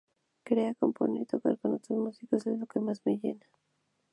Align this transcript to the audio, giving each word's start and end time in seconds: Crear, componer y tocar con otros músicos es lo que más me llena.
Crear, 0.45 0.73
componer 0.77 1.21
y 1.21 1.25
tocar 1.25 1.59
con 1.59 1.75
otros 1.75 1.95
músicos 1.99 2.47
es 2.47 2.57
lo 2.59 2.65
que 2.65 2.79
más 2.79 3.03
me 3.05 3.19
llena. 3.19 3.45